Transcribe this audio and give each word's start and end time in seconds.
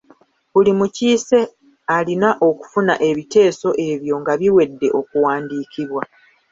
Buli 0.51 0.71
mukiise 0.79 1.39
alina 1.97 2.29
okufuna 2.47 2.93
ebiteeso 3.09 3.69
ebyo 3.89 4.13
nga 4.21 4.33
biwedde 4.39 4.87
okuwandiikibwa. 4.99 6.03